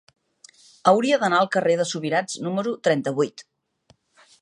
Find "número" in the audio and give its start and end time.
2.49-2.77